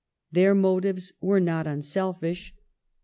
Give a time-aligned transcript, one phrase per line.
[0.31, 2.55] Their motives were not unselfish.